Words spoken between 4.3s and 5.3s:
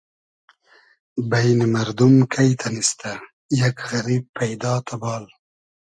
پݷدا تئبال